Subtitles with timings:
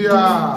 [0.00, 0.54] dia.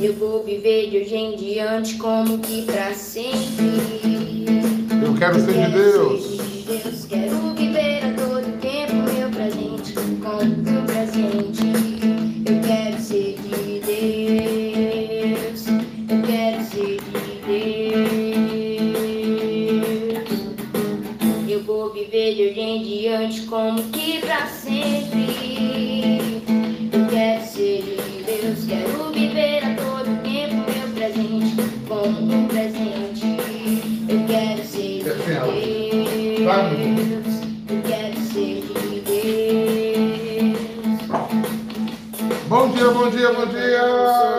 [0.00, 3.40] Eu vou viver de hoje em diante como que pra sempre.
[5.02, 6.36] Eu quero ser de Deus.
[6.66, 7.06] Deus.
[7.06, 11.62] Quero viver a todo tempo meu presente como meu presente.
[12.44, 15.66] Eu quero ser de Deus.
[16.10, 18.04] Eu quero ser de Deus.
[21.48, 24.03] Eu vou viver de hoje em diante como que
[43.24, 44.33] dia, bom dia,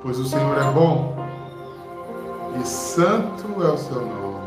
[0.00, 1.16] Pois o Senhor é bom
[2.60, 4.38] e santo é o seu nome.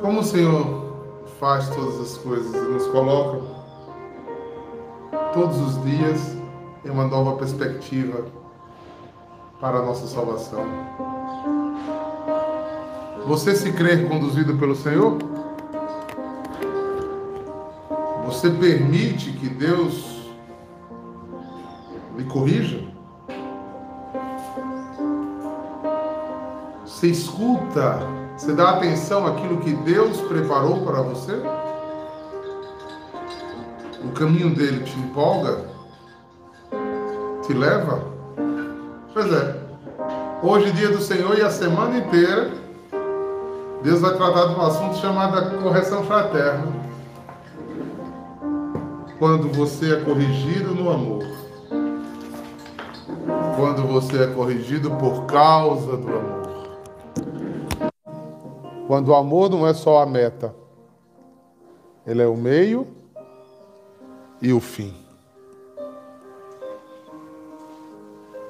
[0.00, 0.86] Como o Senhor
[1.40, 3.40] faz todas as coisas e nos coloca
[5.32, 6.36] todos os dias
[6.84, 8.26] em uma nova perspectiva
[9.60, 10.64] para a nossa salvação.
[13.26, 15.16] Você se crê conduzido pelo Senhor?
[18.26, 20.17] Você permite que Deus
[22.28, 22.80] corrija?
[26.84, 28.00] Você escuta,
[28.36, 31.32] você dá atenção àquilo que Deus preparou para você?
[34.04, 35.64] O caminho dele te empolga?
[37.46, 38.04] Te leva?
[39.12, 39.56] Pois é.
[40.42, 42.50] Hoje, dia do Senhor e a semana inteira,
[43.82, 46.66] Deus vai tratar de um assunto chamado correção fraterna.
[49.18, 51.47] Quando você é corrigido no amor.
[53.58, 56.78] Quando você é corrigido por causa do amor.
[58.86, 60.54] Quando o amor não é só a meta,
[62.06, 62.86] ele é o meio
[64.40, 64.94] e o fim.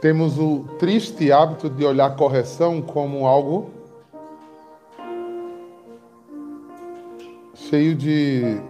[0.02, 3.70] Temos o triste hábito de olhar correção como algo
[7.54, 8.60] cheio de,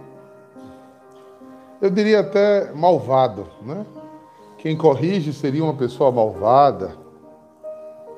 [1.81, 3.85] eu diria até malvado, né?
[4.59, 6.91] Quem corrige seria uma pessoa malvada,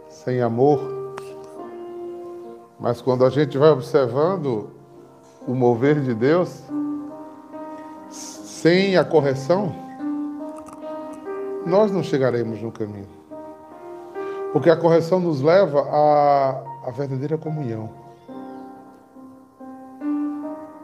[0.09, 0.79] sem amor.
[2.79, 4.71] Mas quando a gente vai observando
[5.47, 6.63] o mover de Deus,
[8.09, 9.71] sem a correção,
[11.63, 13.07] nós não chegaremos no caminho.
[14.51, 17.87] Porque a correção nos leva à, à verdadeira comunhão.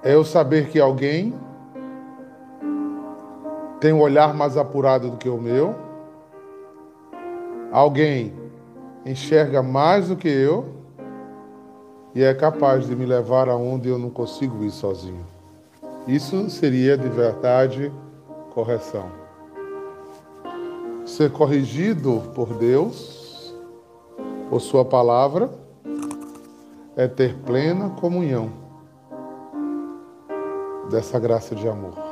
[0.04, 1.34] É eu saber que alguém
[3.80, 5.76] tem um olhar mais apurado do que o meu,
[7.72, 8.34] alguém
[9.06, 10.66] enxerga mais do que eu
[12.16, 15.26] e é capaz de me levar aonde eu não consigo ir sozinho.
[16.08, 17.92] Isso seria de verdade
[18.54, 19.06] correção.
[21.06, 23.54] Ser corrigido por Deus
[24.50, 25.50] por Sua palavra
[26.96, 28.50] é ter plena comunhão
[30.90, 32.07] dessa graça de amor.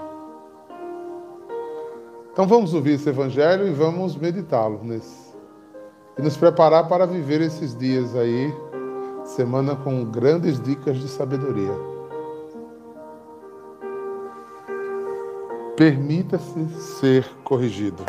[2.35, 5.33] Então vamos ouvir esse Evangelho e vamos meditá-lo nesse.
[6.19, 8.53] E nos preparar para viver esses dias aí,
[9.23, 11.71] semana com grandes dicas de sabedoria.
[15.77, 16.67] Permita-se
[16.99, 18.03] ser corrigido.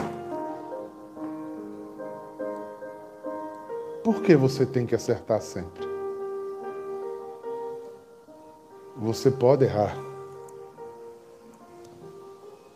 [4.03, 5.87] Por que você tem que acertar sempre?
[8.97, 9.97] Você pode errar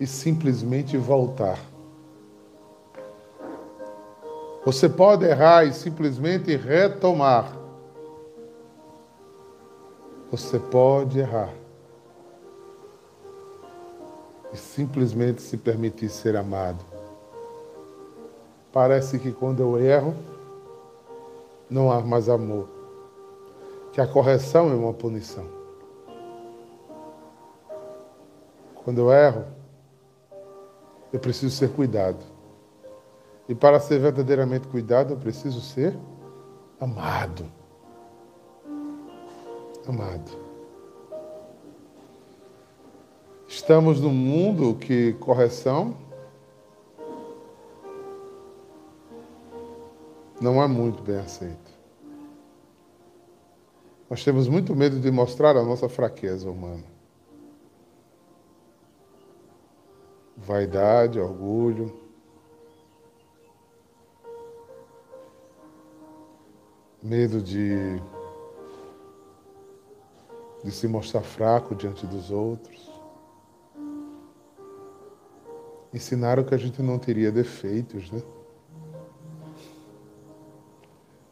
[0.00, 1.58] e simplesmente voltar.
[4.64, 7.54] Você pode errar e simplesmente retomar.
[10.30, 11.52] Você pode errar
[14.52, 16.84] e simplesmente se permitir ser amado.
[18.72, 20.14] Parece que quando eu erro,
[21.68, 22.68] não há mais amor.
[23.92, 25.44] Que a correção é uma punição.
[28.84, 29.59] Quando eu erro,
[31.12, 32.24] eu preciso ser cuidado.
[33.48, 35.96] E para ser verdadeiramente cuidado, eu preciso ser
[36.78, 37.44] amado.
[39.88, 40.30] Amado.
[43.48, 45.96] Estamos num mundo que correção
[50.40, 51.70] não é muito bem aceito.
[54.08, 56.99] Nós temos muito medo de mostrar a nossa fraqueza humana.
[60.40, 61.98] Vaidade, orgulho.
[67.02, 68.00] Medo de,
[70.62, 72.90] de se mostrar fraco diante dos outros.
[75.92, 78.22] Ensinaram que a gente não teria defeitos, né?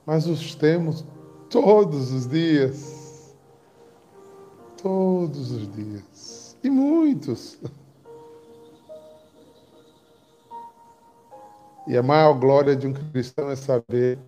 [0.09, 1.05] mas os temos
[1.51, 3.37] todos os dias.
[4.83, 6.57] Todos os dias.
[6.65, 7.59] E muitos.
[11.89, 14.19] E a maior glória de um cristão é saber,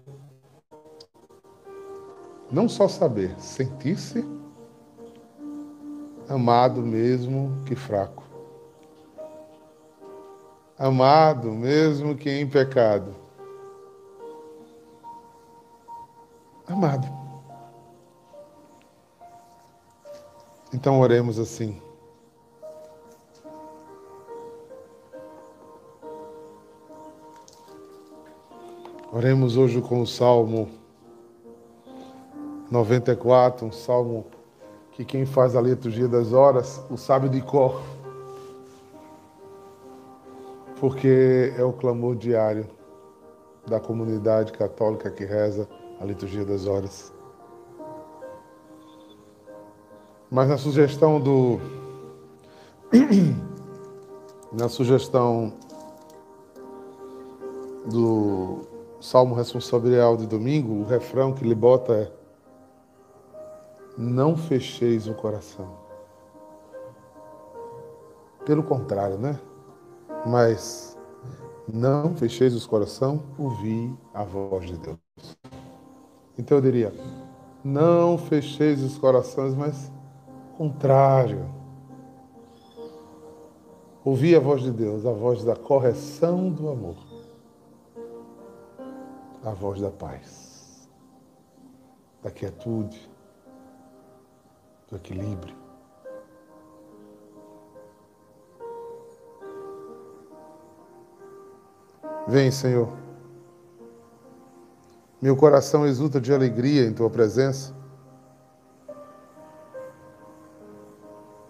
[2.50, 4.24] não só saber, sentir-se
[6.28, 8.24] amado mesmo que fraco.
[10.78, 13.14] Amado mesmo que em pecado.
[16.72, 17.06] amado.
[20.72, 21.80] Então oremos assim.
[29.12, 30.68] Oremos hoje com o Salmo
[32.70, 34.24] 94, um salmo
[34.92, 37.82] que quem faz a liturgia das horas o sabe de cor.
[40.78, 42.68] Porque é o clamor diário
[43.66, 45.68] da comunidade católica que reza
[46.00, 47.12] a liturgia das horas.
[50.30, 51.58] Mas na sugestão do.
[54.52, 55.52] na sugestão
[57.86, 58.69] do
[59.00, 62.12] Salmo Responsabilial de domingo, o refrão que ele bota é:
[63.96, 65.78] Não fecheis o coração.
[68.44, 69.38] Pelo contrário, né?
[70.26, 70.98] Mas
[71.66, 74.98] não fecheis os coração, ouvi a voz de Deus.
[76.38, 76.92] Então eu diria:
[77.64, 79.92] não fecheis os corações, mas
[80.56, 81.44] contrário.
[84.02, 86.96] Ouvi a voz de Deus, a voz da correção do amor,
[89.44, 90.88] a voz da paz,
[92.22, 93.10] da quietude,
[94.88, 95.56] do equilíbrio.
[102.28, 102.92] Vem, Senhor.
[105.22, 107.74] Meu coração exulta de alegria em tua presença.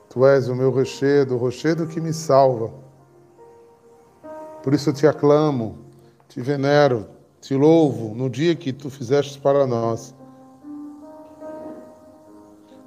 [0.09, 2.73] Tu és o meu rochedo, o rochedo que me salva.
[4.63, 5.79] Por isso eu te aclamo,
[6.29, 7.07] te venero,
[7.41, 10.15] te louvo no dia que tu fizeste para nós.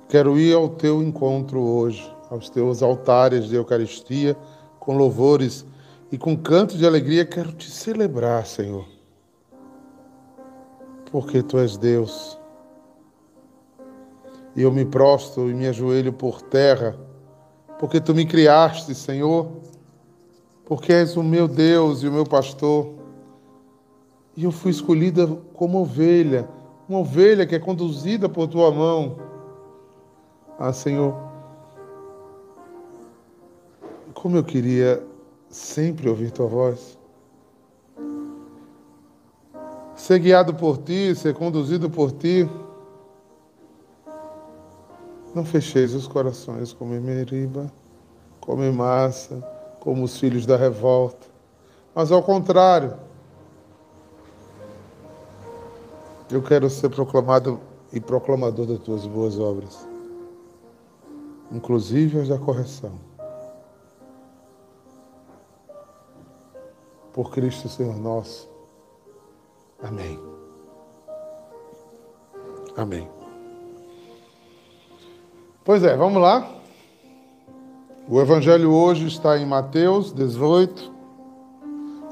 [0.10, 4.38] Quero ir ao teu encontro hoje, aos teus altares de Eucaristia,
[4.80, 5.66] com louvores
[6.12, 7.26] e com canto de alegria.
[7.26, 8.94] Quero te celebrar, Senhor
[11.14, 12.40] porque tu és Deus.
[14.56, 16.98] E eu me prostro e me ajoelho por terra,
[17.78, 19.48] porque tu me criaste, Senhor,
[20.66, 22.96] porque és o meu Deus e o meu pastor.
[24.36, 26.48] E eu fui escolhida como ovelha,
[26.88, 29.18] uma ovelha que é conduzida por tua mão.
[30.60, 31.16] Ah, Senhor,
[34.14, 35.06] como eu queria
[35.50, 36.98] sempre ouvir tua voz.
[40.04, 42.50] ser guiado por ti, ser conduzido por ti.
[45.34, 47.72] Não fecheis os corações como em Meriba,
[48.42, 49.42] como em Massa,
[49.80, 51.26] como os filhos da revolta,
[51.96, 52.96] mas ao contrário,
[56.32, 57.60] eu quero ser proclamado
[57.92, 59.88] e proclamador das tuas boas obras,
[61.52, 62.94] inclusive as da correção.
[67.14, 68.50] Por Cristo Senhor nosso.
[69.82, 70.20] Amém.
[72.76, 73.08] Amém.
[75.64, 76.50] Pois é, vamos lá.
[78.10, 80.92] O Evangelho hoje está em Mateus 18,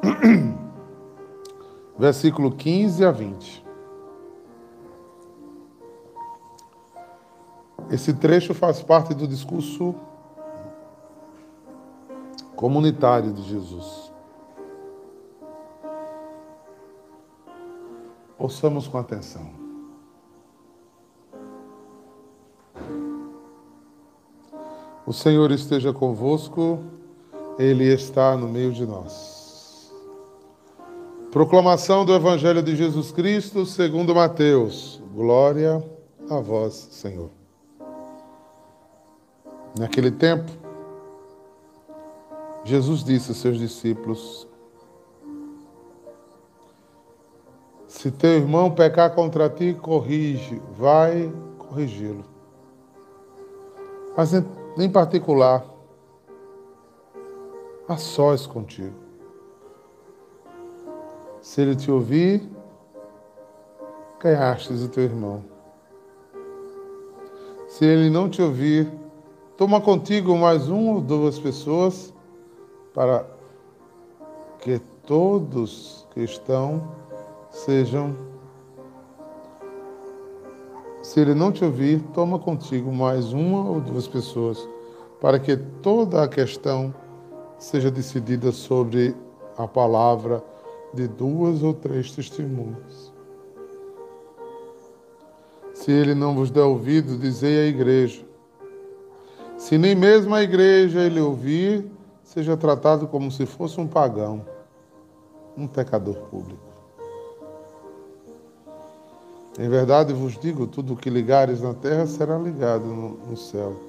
[2.00, 3.61] versículo 15 a 20.
[7.90, 9.96] Esse trecho faz parte do discurso
[12.56, 14.12] comunitário de Jesus.
[18.38, 19.62] Ouçamos com atenção.
[25.06, 26.80] O Senhor esteja convosco,
[27.58, 29.92] Ele está no meio de nós.
[31.32, 35.02] Proclamação do Evangelho de Jesus Cristo segundo Mateus.
[35.14, 35.84] Glória
[36.30, 37.41] a vós, Senhor.
[39.78, 40.52] Naquele tempo,
[42.64, 44.48] Jesus disse aos seus discípulos:
[47.88, 52.26] Se teu irmão pecar contra ti, corrige, vai corrigi-lo.
[54.16, 55.66] Mas em particular,
[57.88, 58.96] a sós contigo.
[61.42, 62.48] Se ele te ouvir,
[64.20, 65.44] ganhastes o teu irmão.
[67.68, 69.01] Se ele não te ouvir,
[69.62, 72.12] toma contigo mais uma ou duas pessoas
[72.96, 73.24] para
[74.58, 76.82] que todos que estão
[77.52, 78.16] sejam.
[81.04, 84.68] Se ele não te ouvir, toma contigo mais uma ou duas pessoas,
[85.22, 86.92] para que toda a questão
[87.60, 89.16] seja decidida sobre
[89.56, 90.44] a palavra
[90.92, 93.14] de duas ou três testemunhas.
[95.76, 98.31] Se ele não vos der ouvido, dizei à igreja.
[99.62, 101.86] Se nem mesmo a igreja ele ouvir,
[102.24, 104.44] seja tratado como se fosse um pagão,
[105.56, 106.64] um pecador público.
[109.60, 113.80] Em verdade vos digo: tudo que ligares na terra será ligado no, céu,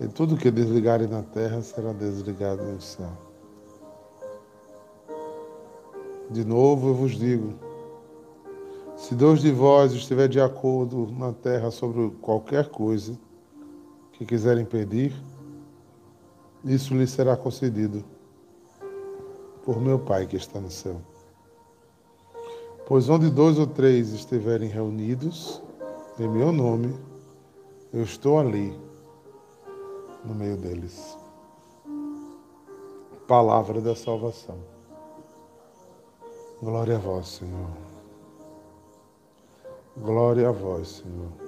[0.00, 3.12] e tudo que desligares na terra será desligado no céu.
[6.30, 7.52] De novo eu vos digo:
[8.96, 13.18] se dois de vós estiver de acordo na terra sobre qualquer coisa
[14.20, 15.14] que quiserem pedir,
[16.62, 18.04] isso lhe será concedido
[19.64, 21.00] por meu Pai que está no céu.
[22.86, 25.62] Pois onde dois ou três estiverem reunidos
[26.18, 26.94] em meu nome,
[27.94, 28.78] eu estou ali,
[30.22, 31.16] no meio deles.
[33.26, 34.58] Palavra da salvação.
[36.62, 37.70] Glória a vós, Senhor.
[39.96, 41.39] Glória a vós, Senhor.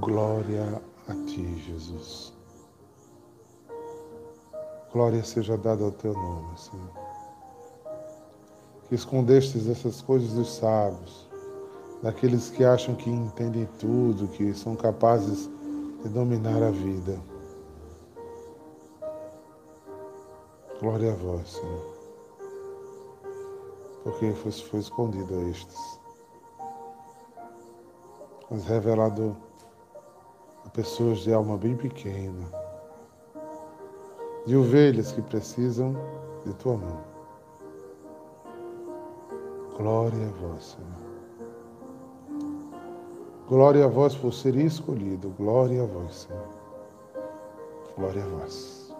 [0.00, 2.32] Glória a ti, Jesus.
[4.92, 7.02] Glória seja dada ao teu nome, Senhor
[8.92, 11.26] que escondestes essas coisas dos sábios,
[12.02, 15.48] daqueles que acham que entendem tudo, que são capazes
[16.02, 17.18] de dominar a vida.
[20.78, 21.94] Glória a vós, Senhor.
[24.04, 26.00] Porque foi, foi escondido a estes.
[28.50, 29.34] Mas revelado
[30.72, 32.48] pessoas de alma bem pequena,
[34.46, 35.94] de ovelhas que precisam
[36.44, 37.00] de tua mão.
[39.76, 41.02] Glória a vós, Senhor.
[43.48, 45.30] Glória a vós por ser escolhido.
[45.36, 46.48] Glória a vós, Senhor.
[47.96, 48.94] Glória a vós.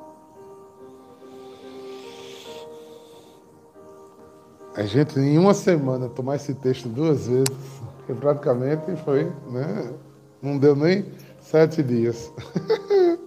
[4.74, 7.46] A gente, em uma semana, tomar esse texto duas vezes,
[8.06, 9.92] que praticamente foi, né?
[10.40, 12.32] Não deu nem sete dias.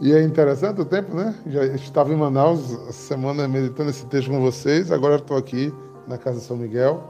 [0.00, 1.34] E é interessante o tempo, né?
[1.46, 2.60] Já estava em Manaus
[2.94, 5.72] semana meditando esse texto com vocês, agora estou aqui
[6.06, 7.02] na Casa de São Miguel.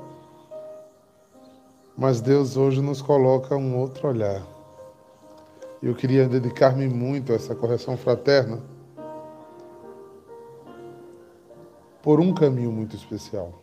[1.96, 4.42] Mas Deus hoje nos coloca um outro olhar.
[5.82, 8.60] Eu queria dedicar-me muito a essa correção fraterna
[12.02, 13.62] por um caminho muito especial.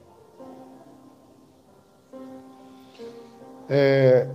[3.69, 4.27] É,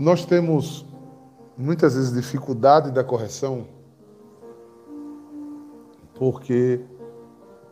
[0.00, 0.86] nós temos
[1.58, 3.66] muitas vezes dificuldade da correção,
[6.14, 6.80] porque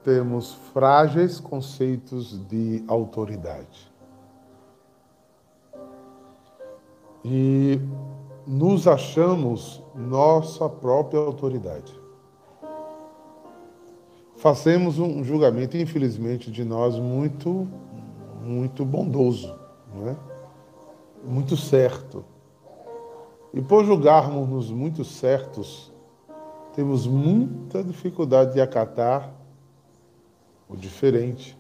[0.04, 3.90] temos frágeis conceitos de autoridade.
[7.25, 7.80] E
[8.47, 11.99] nos achamos nossa própria autoridade.
[14.37, 17.66] Fazemos um julgamento, infelizmente, de nós muito,
[18.44, 19.58] muito bondoso,
[19.94, 20.27] não é?
[21.28, 22.25] Muito certo.
[23.52, 25.92] E por julgarmos-nos muito certos,
[26.75, 29.32] temos muita dificuldade de acatar
[30.68, 31.58] o diferente,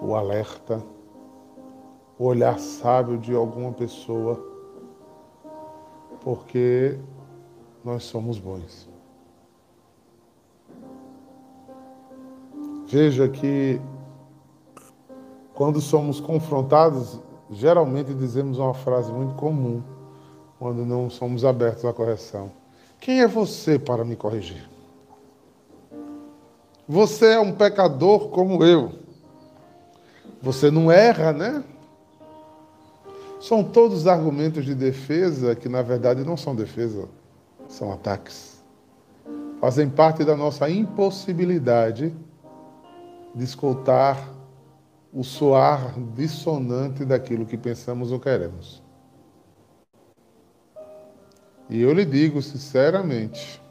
[0.00, 0.82] o alerta,
[2.18, 4.40] o olhar sábio de alguma pessoa,
[6.20, 6.98] porque
[7.84, 8.88] nós somos bons.
[12.86, 13.80] Veja que
[15.54, 17.20] quando somos confrontados,
[17.50, 19.82] geralmente dizemos uma frase muito comum
[20.58, 22.50] quando não somos abertos à correção.
[23.00, 24.68] Quem é você para me corrigir?
[26.88, 28.92] Você é um pecador como eu.
[30.40, 31.64] Você não erra, né?
[33.40, 37.08] São todos argumentos de defesa que, na verdade, não são defesa,
[37.68, 38.62] são ataques.
[39.60, 42.14] Fazem parte da nossa impossibilidade
[43.34, 44.35] de escutar
[45.16, 48.82] o soar dissonante daquilo que pensamos ou queremos.
[51.70, 53.62] E eu lhe digo sinceramente,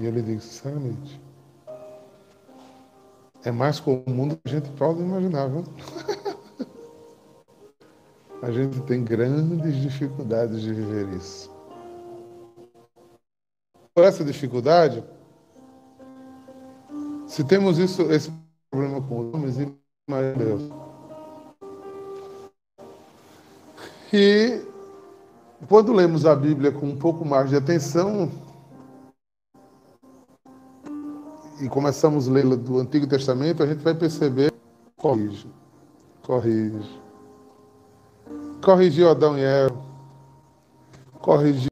[0.00, 1.20] E eu lhe digo sinceramente,
[3.44, 5.62] é mais comum do que a gente pode imaginar, viu?
[8.40, 11.49] a gente tem grandes dificuldades de viver isso.
[14.02, 15.04] Essa dificuldade,
[17.26, 18.32] se temos isso, esse
[18.70, 19.56] problema com os homens,
[20.08, 20.70] imagina Deus.
[24.12, 24.62] E
[25.68, 28.30] quando lemos a Bíblia com um pouco mais de atenção,
[31.60, 34.52] e começamos a lê-la do Antigo Testamento, a gente vai perceber,
[34.96, 35.46] corrige,
[36.22, 37.00] corrige.
[38.64, 39.76] Corrigiu Adão e Eva,
[41.20, 41.69] corrigiu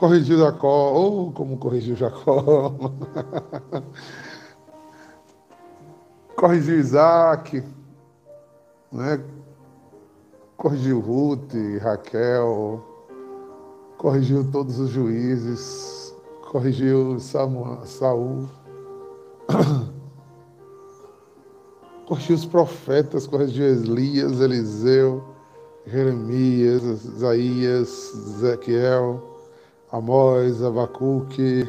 [0.00, 2.74] corrigiu Jacó, oh, como corrigiu Jacó,
[6.34, 7.62] corrigiu Isaac,
[8.90, 9.22] né?
[10.56, 12.82] corrigiu Ruth, Raquel,
[13.98, 16.14] corrigiu todos os juízes,
[16.50, 18.48] corrigiu Saul,
[22.08, 25.22] corrigiu os profetas, corrigiu Elias, Eliseu,
[25.86, 29.29] Jeremias, Isaías, Ezequiel,
[29.92, 31.66] Amós, Abacuque,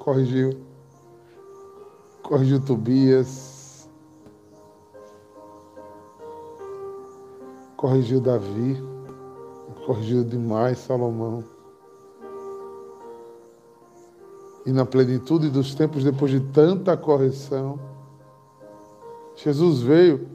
[0.00, 0.60] corrigiu,
[2.20, 3.88] corrigiu Tobias,
[7.76, 8.76] corrigiu Davi,
[9.86, 11.44] corrigiu demais Salomão.
[14.66, 17.78] E na plenitude dos tempos, depois de tanta correção,
[19.36, 20.28] Jesus veio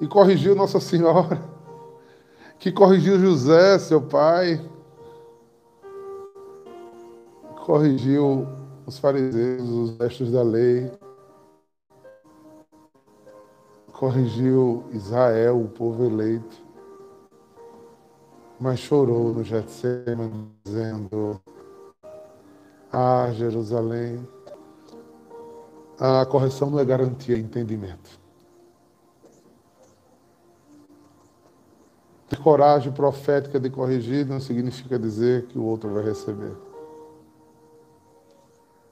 [0.00, 1.40] e corrigiu Nossa Senhora,
[2.58, 4.60] que corrigiu José, seu pai,
[7.66, 8.46] corrigiu
[8.86, 10.88] os fariseus, os mestres da lei,
[13.92, 16.62] corrigiu Israel, o povo eleito,
[18.60, 21.40] mas chorou no Getsemane, dizendo:
[22.92, 24.24] Ah, Jerusalém,
[25.98, 28.20] a correção não é garantia de entendimento.
[32.28, 36.75] Ter coragem profética de corrigir não significa dizer que o outro vai receber.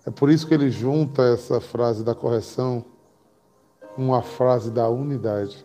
[0.06, 2.84] É por isso que ele junta essa frase da correção
[3.94, 5.64] com a frase da unidade.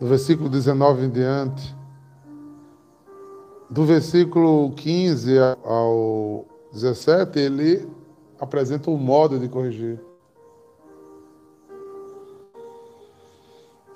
[0.00, 1.76] No versículo 19 em diante,
[3.68, 7.88] do versículo 15 ao 17, ele
[8.40, 10.00] apresenta o um modo de corrigir.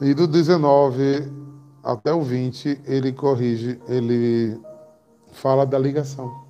[0.00, 1.32] E do 19
[1.82, 4.60] até o 20, ele corrige, ele
[5.32, 6.41] fala da ligação.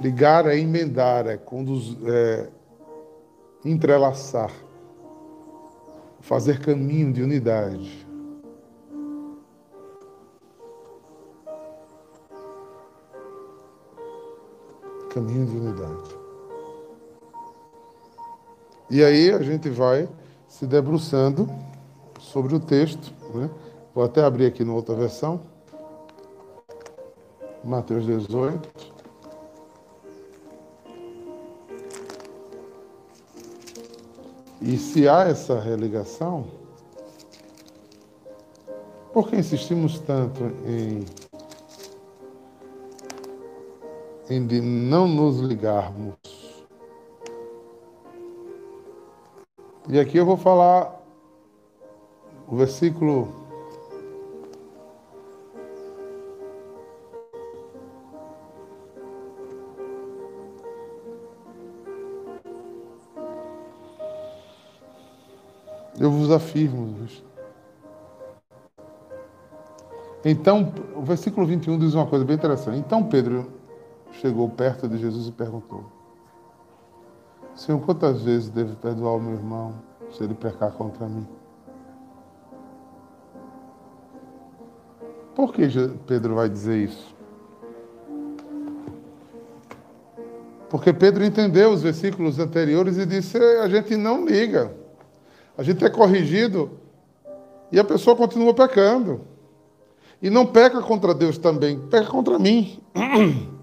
[0.00, 2.50] Ligar é emendar, é, conduz, é
[3.64, 4.50] entrelaçar,
[6.20, 8.06] fazer caminho de unidade.
[15.10, 16.16] Caminho de unidade.
[18.90, 20.06] E aí a gente vai
[20.46, 21.48] se debruçando
[22.20, 23.12] sobre o texto.
[23.34, 23.50] Né?
[23.94, 25.40] Vou até abrir aqui na outra versão.
[27.64, 28.95] Mateus 18.
[34.60, 36.46] E se há essa religação,
[39.12, 41.04] por que insistimos tanto em,
[44.28, 46.16] em de não nos ligarmos?
[49.88, 51.00] E aqui eu vou falar
[52.48, 53.45] o versículo
[66.26, 67.06] Eu vos afirmo.
[70.24, 72.78] Então, o versículo 21 diz uma coisa bem interessante.
[72.78, 73.52] Então Pedro
[74.12, 75.84] chegou perto de Jesus e perguntou:
[77.54, 79.74] Senhor, quantas vezes devo perdoar o meu irmão
[80.10, 81.26] se ele pecar contra mim?
[85.36, 85.68] Por que
[86.06, 87.14] Pedro vai dizer isso?
[90.68, 94.85] Porque Pedro entendeu os versículos anteriores e disse: a gente não liga.
[95.56, 96.70] A gente é corrigido
[97.72, 99.22] e a pessoa continua pecando.
[100.20, 102.80] E não peca contra Deus também, peca contra mim.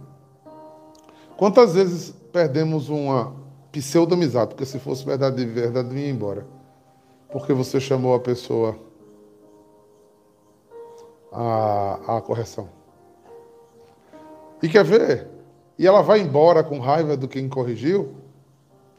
[1.37, 3.35] Quantas vezes perdemos uma
[3.71, 6.45] pseudo-amizade, porque se fosse verdade de verdade, vinha embora.
[7.31, 8.77] Porque você chamou a pessoa
[11.31, 12.69] à, à correção.
[14.61, 15.27] E quer ver?
[15.77, 18.13] E ela vai embora com raiva do quem corrigiu,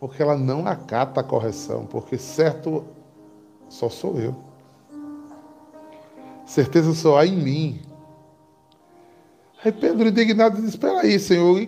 [0.05, 2.85] porque ela não acata a correção, porque certo
[3.71, 4.37] só sou eu.
[6.45, 7.81] Certeza só há em mim.
[9.64, 11.67] Aí Pedro, indignado, diz: Espera aí, Senhor,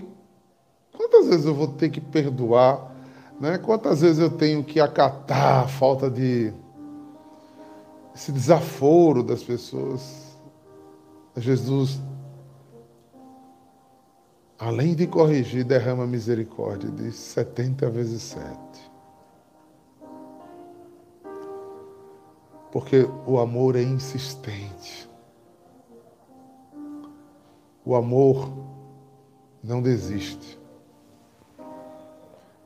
[0.94, 2.94] quantas vezes eu vou ter que perdoar?
[3.40, 3.56] Né?
[3.56, 6.52] Quantas vezes eu tenho que acatar a falta de.
[8.14, 10.36] esse desaforo das pessoas?
[11.38, 11.98] Jesus
[14.58, 18.58] além de corrigir, derrama misericórdia de 70 vezes 7.
[22.72, 25.08] Porque o amor é insistente.
[27.84, 28.52] O amor
[29.62, 30.58] não desiste.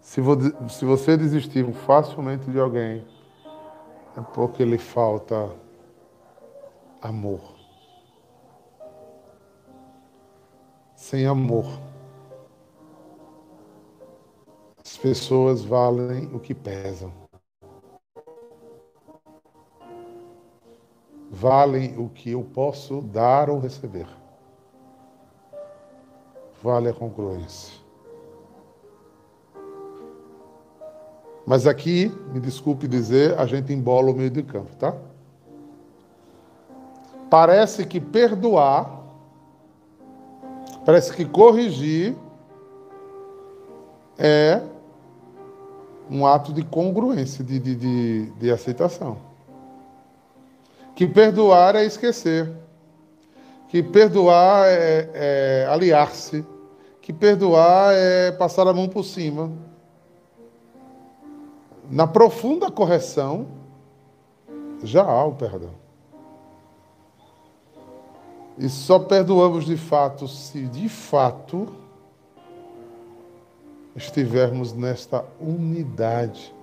[0.01, 0.21] Se
[0.85, 3.07] você desistir facilmente de alguém,
[4.17, 5.51] é porque lhe falta
[7.01, 7.60] amor.
[11.01, 11.81] Sem amor.
[14.85, 17.11] As pessoas valem o que pesam.
[21.31, 24.07] Valem o que eu posso dar ou receber.
[26.63, 27.81] Vale a congruência.
[31.47, 34.95] Mas aqui, me desculpe dizer, a gente embola o meio de campo, tá?
[37.31, 39.00] Parece que perdoar
[40.85, 42.17] Parece que corrigir
[44.19, 44.63] é
[46.11, 49.19] um ato de congruência, de, de, de, de aceitação.
[50.95, 52.53] Que perdoar é esquecer.
[53.69, 56.45] Que perdoar é, é aliar-se.
[57.01, 59.51] Que perdoar é passar a mão por cima.
[61.91, 63.47] Na profunda correção,
[64.83, 65.71] já há o perdão.
[68.59, 71.69] E só perdoamos de fato se de fato
[73.97, 76.55] estivermos nesta unidade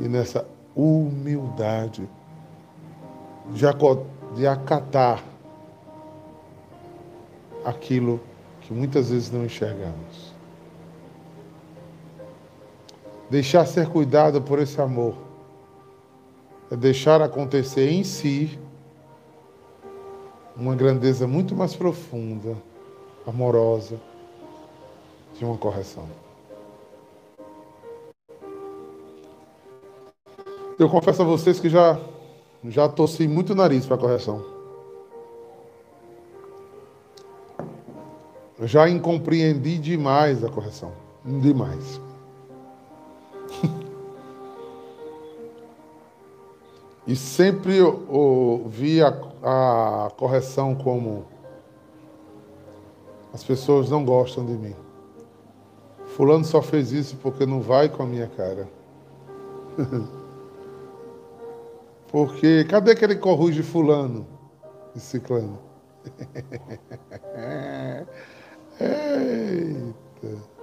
[0.00, 2.08] e nessa humildade
[4.34, 5.22] de acatar
[7.64, 8.20] aquilo
[8.62, 10.34] que muitas vezes não enxergamos.
[13.30, 15.16] Deixar ser cuidado por esse amor
[16.70, 18.58] é deixar acontecer em si
[20.56, 22.56] uma grandeza muito mais profunda,
[23.26, 24.00] amorosa,
[25.36, 26.06] de uma correção.
[30.78, 31.98] Eu confesso a vocês que já,
[32.64, 34.44] já torci muito o nariz para a correção.
[38.58, 40.92] Eu já incompreendi demais a correção.
[41.24, 42.00] Demais.
[47.06, 49.10] e sempre ouvi a
[49.44, 51.26] a correção como
[53.34, 54.74] as pessoas não gostam de mim.
[56.16, 58.66] Fulano só fez isso porque não vai com a minha cara.
[62.08, 64.26] porque cadê aquele corrige fulano
[64.96, 65.58] e ciclano?
[68.80, 70.54] Eita.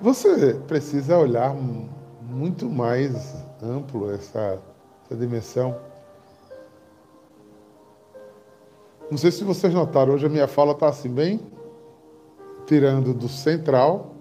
[0.00, 1.54] Você precisa olhar
[2.30, 4.60] muito mais amplo essa,
[5.04, 5.76] essa dimensão.
[9.10, 11.40] Não sei se vocês notaram, hoje a minha fala está assim, bem
[12.66, 14.14] tirando do central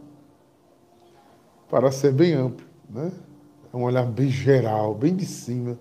[1.70, 3.12] para ser bem amplo, né?
[3.72, 5.78] É um olhar bem geral, bem de cima.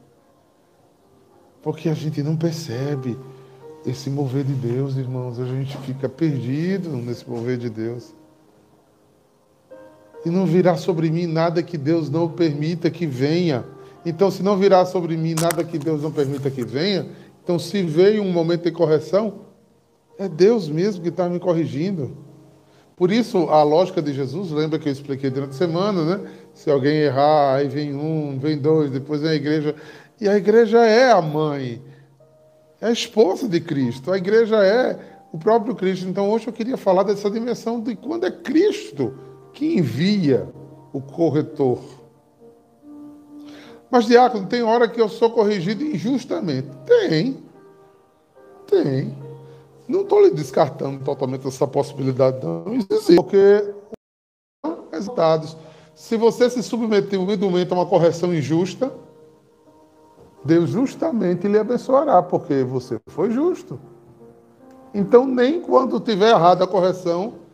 [1.62, 3.18] Porque a gente não percebe
[3.86, 5.40] esse mover de Deus, irmãos.
[5.40, 8.14] A gente fica perdido nesse mover de Deus.
[10.24, 13.64] E não virá sobre mim nada que Deus não permita que venha.
[14.04, 17.07] Então, se não virá sobre mim nada que Deus não permita que venha,
[17.42, 19.40] então se veio um momento de correção,
[20.18, 22.16] é Deus mesmo que está me corrigindo.
[22.96, 26.31] Por isso, a lógica de Jesus, lembra que eu expliquei durante a semana, né?
[26.52, 29.74] Se alguém errar, aí vem um, vem dois, depois vem a igreja.
[30.20, 31.81] E a igreja é a mãe,
[32.81, 34.11] é a esposa de Cristo.
[34.11, 34.98] A igreja é
[35.33, 36.09] o próprio Cristo.
[36.09, 39.14] Então, hoje eu queria falar dessa dimensão de quando é Cristo
[39.59, 40.49] que envia
[40.92, 41.81] o corretor.
[43.90, 46.68] Mas, diácono, tem hora que eu sou corrigido injustamente.
[46.87, 47.42] Tem.
[48.68, 49.18] Tem.
[49.88, 52.73] Não estou lhe descartando totalmente essa possibilidade, não.
[52.73, 53.16] Existe.
[53.16, 53.75] Porque
[54.92, 55.57] resultados.
[55.92, 58.92] Se você se submeter humildemente a uma correção injusta,
[60.44, 63.81] Deus justamente lhe abençoará, porque você foi justo.
[64.94, 67.47] Então, nem quando tiver errado a correção,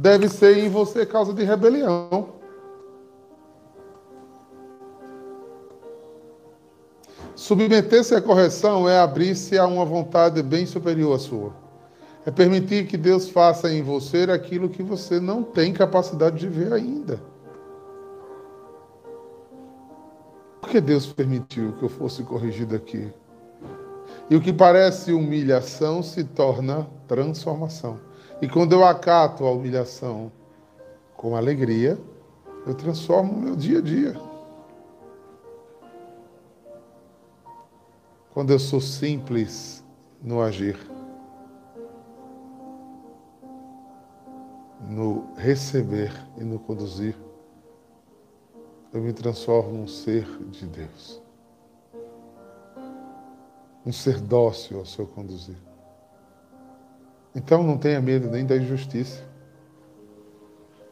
[0.00, 2.40] deve ser em você causa de rebelião.
[7.36, 11.52] Submeter-se à correção é abrir-se a uma vontade bem superior à sua.
[12.24, 16.72] É permitir que Deus faça em você aquilo que você não tem capacidade de ver
[16.72, 17.20] ainda.
[20.62, 23.12] Por que Deus permitiu que eu fosse corrigido aqui?
[24.30, 28.09] E o que parece humilhação se torna transformação.
[28.40, 30.32] E quando eu acato a humilhação
[31.16, 31.98] com alegria,
[32.66, 34.30] eu transformo o meu dia a dia.
[38.40, 39.84] quando eu sou simples
[40.22, 40.78] no agir,
[44.88, 47.16] no receber e no conduzir,
[48.92, 51.20] eu me transformo num ser de Deus.
[53.84, 55.69] Um ser dócil ao seu conduzir.
[57.34, 59.22] Então não tenha medo nem da injustiça.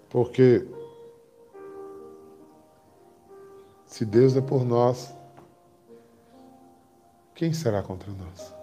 [0.08, 0.66] Porque
[3.86, 5.12] se Deus é por nós,
[7.34, 8.54] quem será contra nós?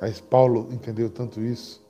[0.00, 1.84] Aí Paulo entendeu tanto isso,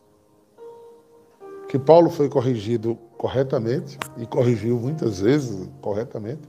[1.69, 6.43] que Paulo foi corrigido corretamente, e corrigiu muitas vezes corretamente,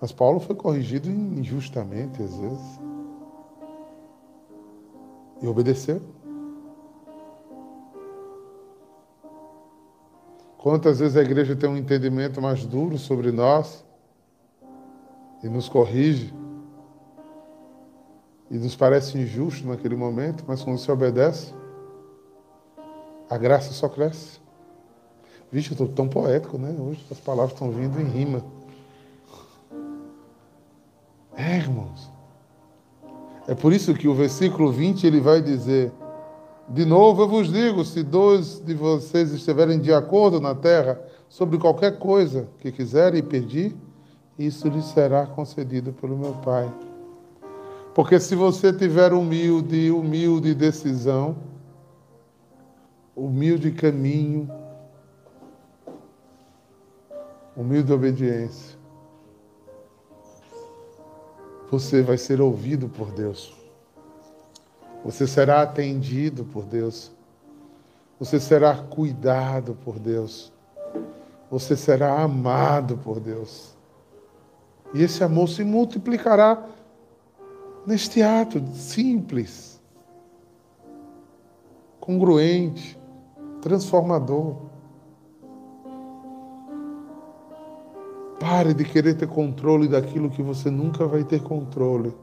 [0.00, 2.80] mas Paulo foi corrigido injustamente às vezes.
[5.40, 6.00] E obedeceu.
[10.56, 13.84] Quantas vezes a igreja tem um entendimento mais duro sobre nós,
[15.42, 16.32] e nos corrige
[18.50, 21.54] e nos parece injusto naquele momento, mas quando se obedece,
[23.28, 24.40] a graça só cresce.
[25.52, 26.74] Vixe, eu estou tão poético, né?
[26.78, 28.42] Hoje as palavras estão vindo em rima.
[31.36, 32.10] É, irmãos.
[33.48, 35.90] É por isso que o versículo 20 ele vai dizer:
[36.68, 41.56] De novo eu vos digo, se dois de vocês estiverem de acordo na terra sobre
[41.56, 43.74] qualquer coisa que quiserem pedir,
[44.38, 46.70] isso lhe será concedido pelo meu Pai.
[47.94, 51.34] Porque se você tiver humilde, humilde decisão,
[53.16, 54.48] humilde caminho,
[57.56, 58.77] humilde obediência,
[61.70, 63.54] você vai ser ouvido por Deus.
[65.04, 67.12] Você será atendido por Deus.
[68.18, 70.52] Você será cuidado por Deus.
[71.50, 73.76] Você será amado por Deus.
[74.94, 76.66] E esse amor se multiplicará
[77.86, 79.80] neste ato simples,
[82.00, 82.98] congruente,
[83.60, 84.67] transformador.
[88.38, 92.14] Pare de querer ter controle daquilo que você nunca vai ter controle.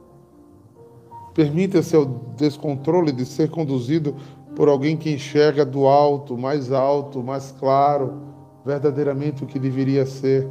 [1.34, 4.16] Permita seu descontrole de ser conduzido
[4.56, 8.22] por alguém que enxerga do alto, mais alto, mais claro,
[8.66, 10.48] verdadeiramente o que deveria ser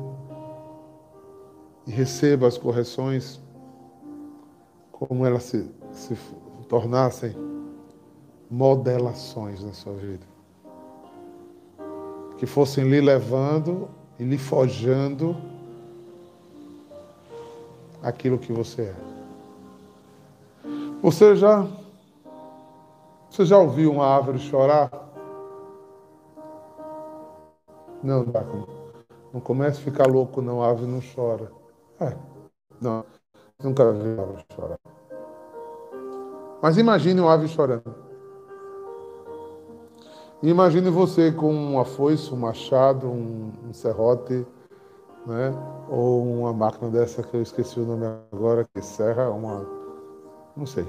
[1.87, 3.41] e receba as correções
[4.93, 6.17] como elas se, se
[6.69, 7.35] tornassem
[8.51, 10.27] modelações na sua vida.
[12.39, 15.37] Que fossem lhe levando e lhe forjando
[18.05, 18.95] aquilo que você é.
[21.03, 21.67] Você já
[23.31, 24.91] você já ouviu uma árvore chorar?
[28.03, 28.25] Não,
[29.33, 31.51] não comece a ficar louco, não, a árvore não chora.
[31.99, 32.17] É,
[32.81, 33.05] não,
[33.61, 34.79] nunca vi uma ave chorar.
[36.63, 37.95] Mas imagine uma ave chorando.
[40.43, 44.47] Imagine você com uma foice, um machado, um, um serrote,
[45.27, 45.53] né?
[45.89, 49.67] ou uma máquina dessa que eu esqueci o nome agora, que serra, uma.
[50.57, 50.87] não sei.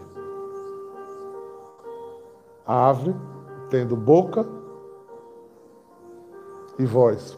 [2.65, 3.15] A árvore
[3.69, 4.45] tendo boca
[6.79, 7.37] e voz.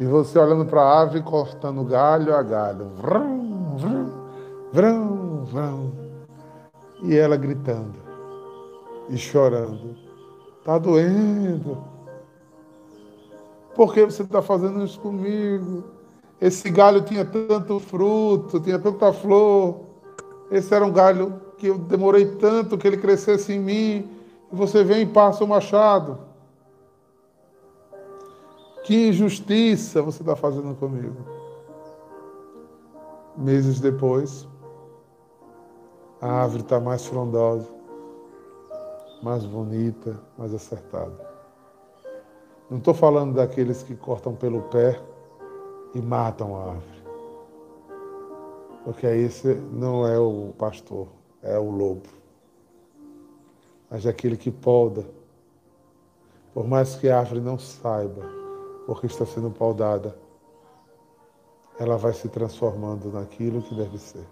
[0.00, 2.88] E você olhando para a árvore, cortando galho a galho.
[2.96, 4.10] Vrum, vrum,
[4.72, 5.92] vrum, vrum.
[7.02, 8.00] E ela gritando
[9.08, 9.96] e chorando.
[10.58, 11.91] Está doendo.
[13.74, 15.84] Por que você está fazendo isso comigo?
[16.40, 19.80] Esse galho tinha tanto fruto, tinha tanta flor.
[20.50, 24.10] Esse era um galho que eu demorei tanto que ele crescesse em mim.
[24.52, 26.18] E você vem e passa o machado.
[28.84, 31.16] Que injustiça você está fazendo comigo.
[33.36, 34.46] Meses depois,
[36.20, 37.68] a árvore está mais frondosa,
[39.22, 41.31] mais bonita, mais acertada.
[42.72, 44.98] Não estou falando daqueles que cortam pelo pé
[45.94, 47.02] e matam a árvore.
[48.82, 51.06] Porque esse não é o pastor,
[51.42, 52.08] é o lobo.
[53.90, 55.04] Mas é aquele que poda.
[56.54, 58.22] Por mais que a árvore não saiba,
[58.86, 60.16] porque está sendo paudada,
[61.78, 64.26] ela vai se transformando naquilo que deve ser.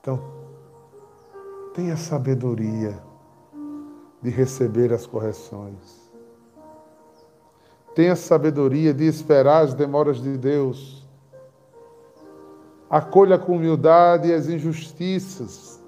[0.00, 0.20] Então,
[1.74, 3.10] tenha sabedoria
[4.22, 6.02] de receber as correções.
[7.94, 11.06] Tenha sabedoria de esperar as demoras de Deus.
[12.88, 15.82] Acolha com humildade as injustiças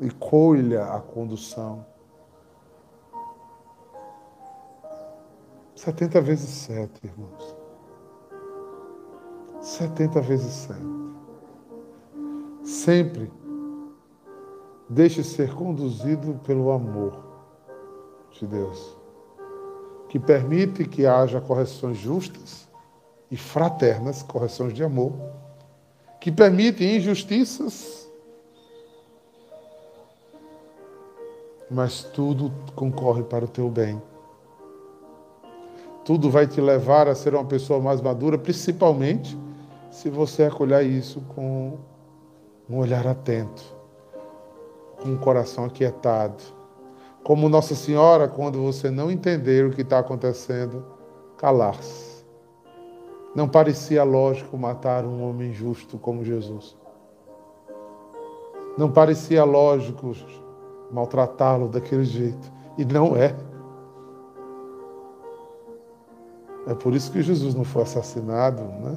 [0.00, 1.86] e colha a condução.
[5.74, 7.56] 70 vezes 7, irmãos.
[9.60, 10.80] 70 vezes 7.
[12.64, 13.30] Sempre
[14.88, 17.24] deixe ser conduzido pelo amor
[18.32, 18.96] de Deus,
[20.08, 22.68] que permite que haja correções justas
[23.30, 25.12] e fraternas, correções de amor,
[26.20, 28.08] que permite injustiças,
[31.70, 34.00] mas tudo concorre para o teu bem.
[36.04, 39.36] Tudo vai te levar a ser uma pessoa mais madura, principalmente
[39.90, 41.76] se você acolher isso com
[42.68, 43.77] um olhar atento,
[45.02, 46.42] com um coração aquietado.
[47.22, 50.84] Como Nossa Senhora, quando você não entender o que está acontecendo,
[51.36, 52.24] calar-se.
[53.34, 56.76] Não parecia lógico matar um homem justo como Jesus.
[58.76, 60.12] Não parecia lógico
[60.90, 62.50] maltratá-lo daquele jeito.
[62.78, 63.34] E não é.
[66.66, 68.96] É por isso que Jesus não foi assassinado, né?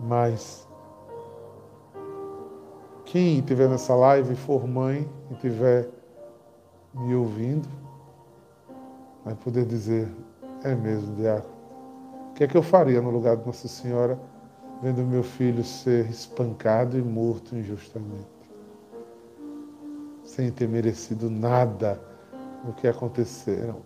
[0.00, 0.67] Mas
[3.10, 5.88] quem estiver nessa live for mãe e estiver
[6.92, 7.66] me ouvindo,
[9.24, 10.06] vai poder dizer,
[10.62, 11.54] é mesmo, diácono.
[12.30, 14.18] O que é que eu faria no lugar de Nossa Senhora
[14.82, 18.28] vendo meu filho ser espancado e morto injustamente?
[20.22, 21.98] Sem ter merecido nada
[22.68, 23.80] o que aconteceu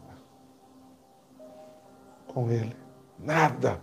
[2.26, 2.74] com ele.
[3.20, 3.80] Nada.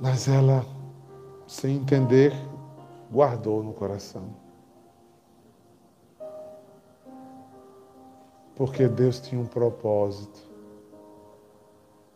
[0.00, 0.64] Mas ela,
[1.46, 2.32] sem entender,
[3.12, 4.30] guardou no coração.
[8.56, 10.40] Porque Deus tinha um propósito.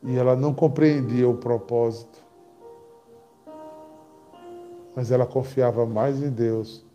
[0.03, 2.25] E ela não compreendia o propósito.
[4.97, 6.87] Mas ela confiava mais em Deus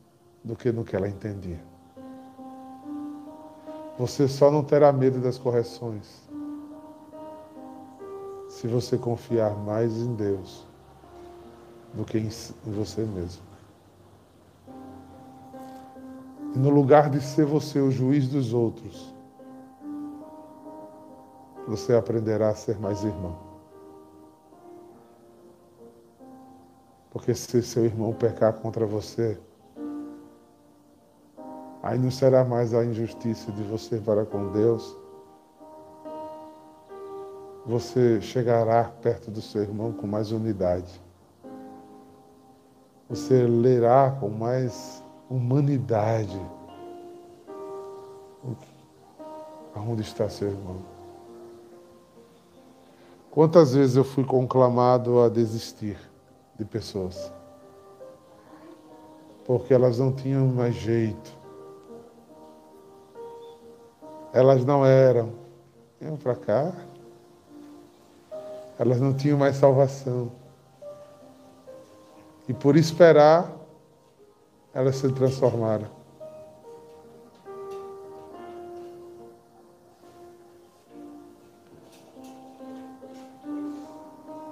[0.43, 1.63] do que no que ela entendia.
[3.99, 6.27] Você só não terá medo das correções
[8.47, 10.68] se você confiar mais em Deus
[11.93, 12.29] do que em
[12.65, 13.41] você mesmo.
[16.55, 19.13] E no lugar de ser você o juiz dos outros,
[21.67, 23.37] você aprenderá a ser mais irmão.
[27.11, 29.39] Porque se seu irmão pecar contra você,
[31.81, 34.97] Aí não será mais a injustiça de você para com Deus.
[37.65, 41.01] Você chegará perto do seu irmão com mais unidade.
[43.09, 46.39] Você lerá com mais humanidade
[49.75, 50.77] aonde está seu irmão.
[53.31, 55.97] Quantas vezes eu fui conclamado a desistir
[56.57, 57.31] de pessoas?
[59.45, 61.39] Porque elas não tinham mais jeito
[64.33, 65.31] elas não eram.
[66.01, 66.71] Iam para cá.
[68.77, 70.31] elas não tinham mais salvação.
[72.49, 73.55] E por esperar,
[74.73, 75.85] elas se transformaram.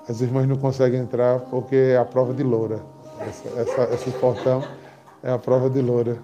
[0.07, 2.81] As irmãs não conseguem entrar porque é a prova de loura.
[3.19, 4.63] Essa, essa, esse portão
[5.23, 6.19] é a prova de loura.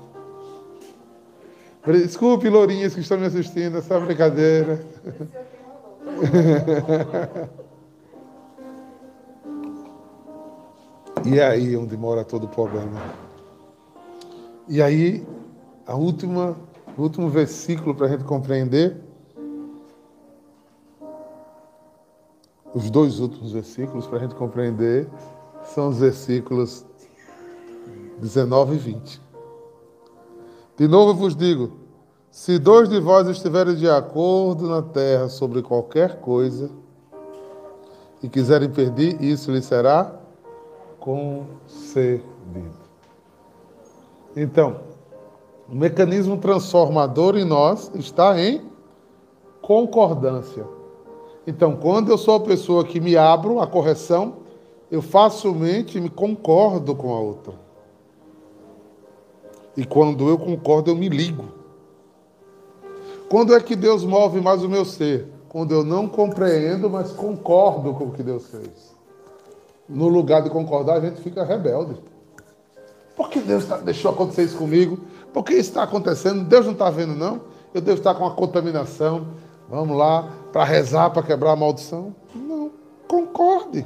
[1.87, 4.79] Desculpe, lourinhas que estão me assistindo, essa brincadeira.
[11.25, 13.01] e é aí onde mora todo o problema.
[14.67, 15.25] E aí,
[15.85, 16.57] a última,
[16.97, 18.97] o último versículo para a gente compreender,
[22.73, 25.07] os dois últimos versículos para a gente compreender,
[25.63, 26.85] são os versículos
[28.19, 29.21] 19 e 20.
[30.77, 31.71] De novo eu vos digo:
[32.31, 36.69] se dois de vós estiverem de acordo na terra sobre qualquer coisa
[38.21, 40.22] e quiserem pedir, isso lhe será
[41.03, 42.23] concedido.
[44.37, 44.77] Então,
[45.69, 48.61] o mecanismo transformador em nós está em
[49.61, 50.65] concordância.
[51.45, 54.35] Então, quando eu sou a pessoa que me abro à correção,
[54.89, 57.53] eu facilmente me concordo com a outra.
[59.75, 61.43] E quando eu concordo, eu me ligo.
[63.29, 65.27] Quando é que Deus move mais o meu ser?
[65.49, 68.92] Quando eu não compreendo, mas concordo com o que Deus fez.
[69.87, 71.95] No lugar de concordar, a gente fica rebelde.
[73.15, 74.99] Por que Deus tá, deixou acontecer isso comigo?
[75.33, 76.43] Por que isso está acontecendo?
[76.45, 77.41] Deus não está vendo, não?
[77.73, 79.27] Eu devo estar com uma contaminação.
[79.69, 82.15] Vamos lá para rezar, para quebrar a maldição?
[82.33, 82.71] Não.
[83.07, 83.85] Concorde.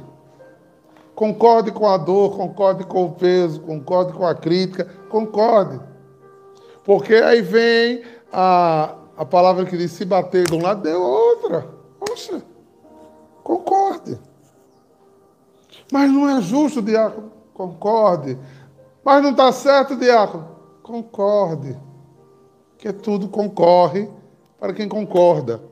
[1.14, 5.80] Concorde com a dor, concorde com o peso, concorde com a crítica, concorde.
[6.84, 11.66] Porque aí vem a, a palavra que diz: se bater de um lado, deu outra.
[11.98, 12.40] Poxa,
[13.42, 14.18] concorde.
[15.90, 17.32] Mas não é justo, diácono.
[17.54, 18.38] Concorde.
[19.04, 20.48] Mas não está certo, diácono.
[20.82, 21.76] Concorde.
[22.76, 24.08] Que tudo concorre
[24.58, 25.62] para quem concorda.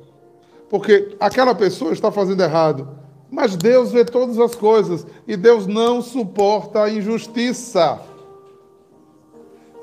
[0.68, 2.88] Porque aquela pessoa está fazendo errado.
[3.30, 8.00] Mas Deus vê todas as coisas e Deus não suporta a injustiça.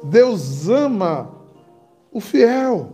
[0.01, 1.31] Deus ama
[2.11, 2.93] o fiel.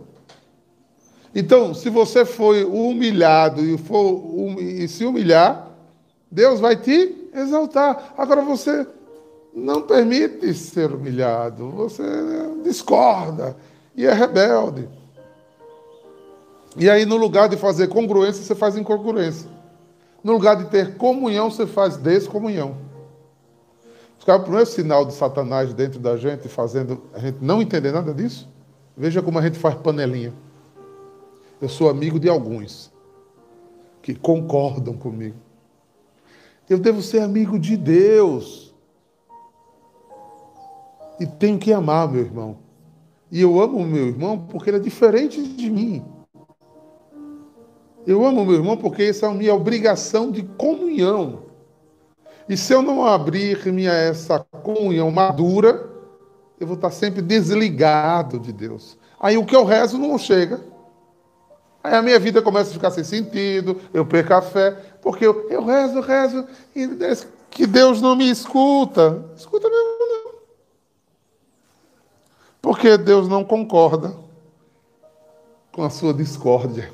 [1.34, 5.70] Então, se você foi humilhado e, for, e se humilhar,
[6.30, 8.14] Deus vai te exaltar.
[8.16, 8.86] Agora você
[9.54, 12.02] não permite ser humilhado, você
[12.62, 13.56] discorda
[13.94, 14.88] e é rebelde.
[16.76, 19.50] E aí, no lugar de fazer congruência, você faz incongruência.
[20.22, 22.76] No lugar de ter comunhão, você faz descomunhão.
[24.20, 28.48] O primeiro sinal de Satanás dentro da gente, fazendo a gente não entender nada disso,
[28.96, 30.32] veja como a gente faz panelinha.
[31.60, 32.92] Eu sou amigo de alguns
[34.00, 35.36] que concordam comigo.
[36.70, 38.72] Eu devo ser amigo de Deus.
[41.18, 42.58] E tenho que amar meu irmão.
[43.28, 46.04] E eu amo meu irmão porque ele é diferente de mim.
[48.06, 51.40] Eu amo meu irmão porque essa é a minha obrigação de comunhão.
[52.48, 55.90] E se eu não abrir minha essa comunhão madura,
[56.60, 58.96] eu vou estar sempre desligado de Deus.
[59.18, 60.60] Aí o que eu rezo não chega.
[61.82, 65.48] Aí a minha vida começa a ficar sem sentido, eu perco a fé, porque eu,
[65.48, 66.86] eu rezo, rezo, e
[67.50, 69.24] que Deus não me escuta.
[69.36, 70.32] Escuta mesmo não.
[72.60, 74.14] Porque Deus não concorda
[75.72, 76.92] com a sua discórdia.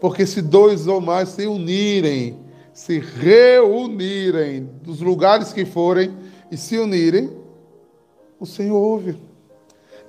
[0.00, 2.38] Porque se dois ou mais se unirem,
[2.72, 6.16] se reunirem dos lugares que forem
[6.50, 7.36] e se unirem,
[8.38, 9.16] o Senhor ouve.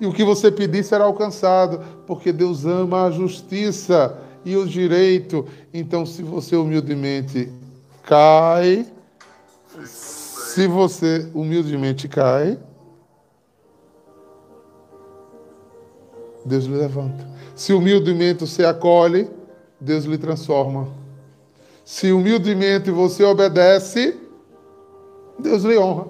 [0.00, 4.18] E o que você pedir será alcançado, porque Deus ama a justiça
[4.48, 5.46] e o direito.
[5.74, 7.52] Então, se você humildemente
[8.02, 8.86] cai,
[9.84, 12.58] se você humildemente cai,
[16.46, 17.28] Deus lhe levanta.
[17.54, 19.28] Se humildemente você acolhe,
[19.78, 20.88] Deus lhe transforma.
[21.84, 24.18] Se humildemente você obedece,
[25.38, 26.06] Deus lhe honra.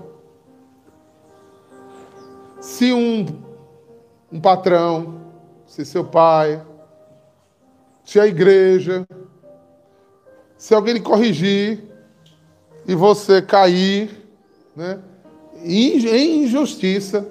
[2.61, 3.27] Se um,
[4.31, 5.23] um patrão,
[5.67, 6.63] se seu pai,
[8.09, 9.07] se a igreja,
[10.57, 11.85] se alguém lhe corrigir
[12.87, 14.27] e você cair
[14.75, 14.99] né,
[15.63, 17.29] em injustiça,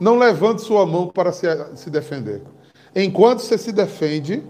[0.00, 2.42] não levante sua mão para se, se defender.
[2.92, 4.44] Enquanto você se defende,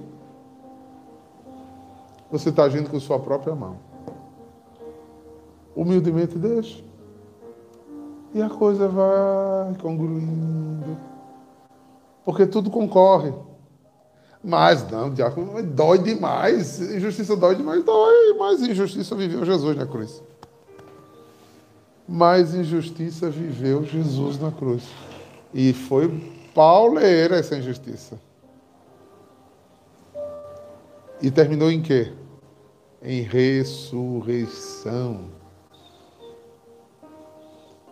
[2.30, 3.78] você está agindo com sua própria mão.
[5.76, 6.82] Humildemente deixa.
[8.32, 10.96] E a coisa vai congruindo.
[12.24, 13.34] Porque tudo concorre.
[14.46, 16.80] Mas não, diácono, dói demais.
[16.80, 18.32] Injustiça dói demais, dói.
[18.38, 20.22] Mas injustiça viveu Jesus na cruz.
[22.06, 24.84] Mais injustiça viveu Jesus na cruz.
[25.52, 26.08] E foi
[26.54, 28.20] pauleira essa injustiça.
[31.20, 32.12] E terminou em quê?
[33.02, 35.22] Em ressurreição.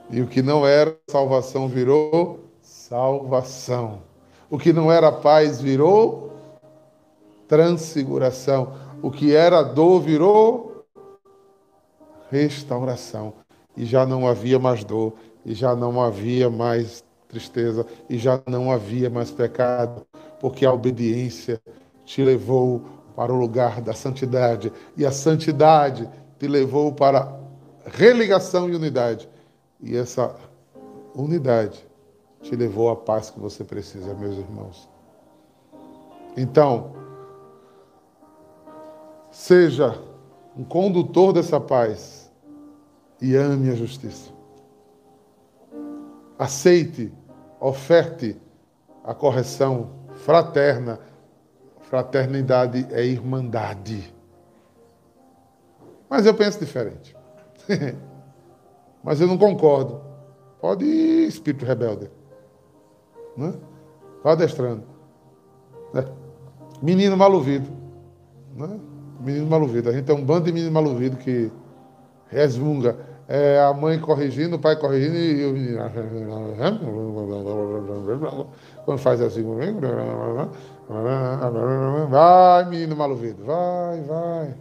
[0.08, 4.02] E o que não era salvação virou salvação.
[4.48, 6.33] O que não era paz virou
[7.54, 8.74] transfiguração.
[9.00, 10.84] O que era dor virou
[12.30, 13.32] restauração.
[13.76, 15.14] E já não havia mais dor,
[15.46, 20.04] e já não havia mais tristeza, e já não havia mais pecado,
[20.40, 21.60] porque a obediência
[22.04, 22.82] te levou
[23.14, 27.36] para o lugar da santidade, e a santidade te levou para
[27.86, 29.28] religação e unidade.
[29.80, 30.34] E essa
[31.14, 31.84] unidade
[32.42, 34.88] te levou à paz que você precisa, meus irmãos.
[36.36, 37.03] Então,
[39.34, 40.00] seja
[40.56, 42.32] um condutor dessa paz
[43.20, 44.30] e ame a justiça.
[46.38, 47.12] Aceite,
[47.60, 48.40] oferte
[49.02, 51.00] a correção fraterna
[51.80, 54.12] Fraternidade é irmandade.
[56.08, 57.14] Mas eu penso diferente.
[59.04, 60.00] Mas eu não concordo.
[60.60, 62.10] Pode ir, espírito rebelde.
[63.36, 63.52] Né?
[64.22, 64.84] Vai adestrando.
[65.92, 66.04] Né?
[66.80, 67.70] Menino maluvido.
[68.56, 68.80] Né?
[69.24, 69.88] Menino maluvido.
[69.88, 71.50] A gente é um bando de menino maluvido que
[72.28, 72.96] resmunga.
[73.26, 75.80] É a mãe corrigindo, o pai corrigindo e o menino.
[78.84, 79.42] Quando faz assim.
[82.10, 84.54] Vai, menino maluvido, vai, vai.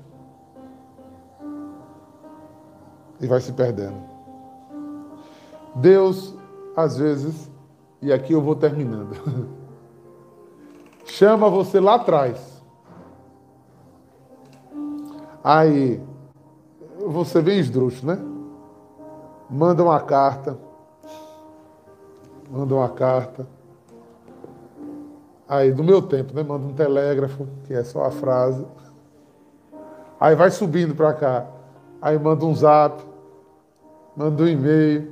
[3.20, 3.98] E vai se perdendo.
[5.76, 6.34] Deus,
[6.76, 7.52] às vezes,
[8.02, 9.50] e aqui eu vou terminando,
[11.06, 12.53] chama você lá atrás.
[15.44, 16.02] Aí,
[17.08, 18.18] você vem esdrúxo, né?
[19.50, 20.58] Manda uma carta.
[22.50, 23.48] Manda uma carta
[25.48, 26.42] Aí, do meu tempo, né?
[26.42, 28.66] Manda um telégrafo, que é só a frase.
[30.20, 31.46] Aí vai subindo para cá.
[32.02, 33.04] Aí manda um zap,
[34.16, 35.12] manda um e-mail,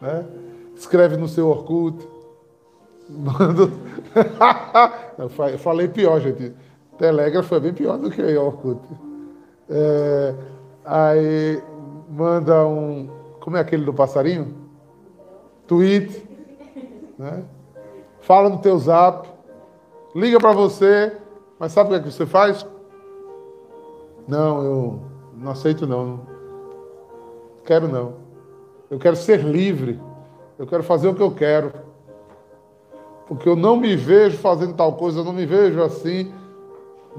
[0.00, 0.26] né?
[0.74, 2.06] Escreve no seu Orkut.
[3.08, 3.70] Manda.
[5.16, 6.52] Eu falei pior, gente.
[6.98, 8.80] Telégrafo é bem pior do que o Orkut.
[9.68, 10.34] É...
[10.84, 11.62] Aí
[12.08, 13.10] manda um.
[13.40, 14.54] Como é aquele do passarinho?
[15.66, 16.24] Tweet.
[17.18, 17.44] Né?
[18.20, 19.36] Fala no teu zap
[20.16, 21.12] liga para você,
[21.58, 22.66] mas sabe o que, é que você faz?
[24.26, 24.98] Não, eu
[25.36, 26.20] não aceito não.
[27.64, 28.14] Quero não.
[28.90, 30.00] Eu quero ser livre.
[30.58, 31.70] Eu quero fazer o que eu quero.
[33.28, 36.32] Porque eu não me vejo fazendo tal coisa, eu não me vejo assim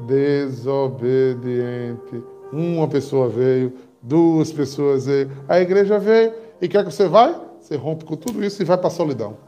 [0.08, 2.24] desobediente.
[2.52, 7.36] Uma pessoa veio, duas pessoas veio, a igreja veio, e quer que você vai?
[7.60, 9.47] Você rompe com tudo isso e vai para a solidão.